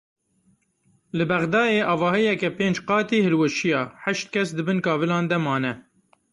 Li 1.17 1.25
Bexdayê 1.29 1.81
avahiyeke 1.93 2.49
pênc 2.57 2.77
qatî 2.89 3.17
hilweşiya 3.25 3.81
heşt 4.03 4.27
kes 4.33 4.49
di 4.57 4.63
bin 4.67 4.79
kavilan 4.85 5.25
de 5.31 5.37
mane. 5.45 5.73